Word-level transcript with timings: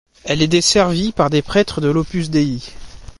Elle 0.23 0.41
est 0.41 0.47
desservie 0.47 1.11
par 1.11 1.29
des 1.29 1.43
prêtres 1.43 1.79
de 1.79 1.87
l'Opus 1.87 2.31
Dei. 2.31 2.59